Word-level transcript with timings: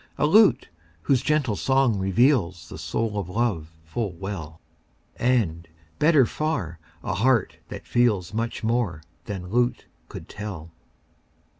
A 0.17 0.25
lute 0.25 0.67
whose 1.03 1.21
gentle 1.21 1.55
song 1.55 1.99
reveals 1.99 2.69
The 2.69 2.79
soul 2.79 3.19
of 3.19 3.29
love 3.29 3.69
full 3.85 4.13
well; 4.13 4.59
And, 5.17 5.67
better 5.99 6.25
far, 6.25 6.79
a 7.03 7.13
heart 7.13 7.57
that 7.69 7.85
feels 7.85 8.33
Much 8.33 8.63
more 8.63 9.03
than 9.25 9.51
lute 9.51 9.85
could 10.09 10.27
tell. 10.27 10.71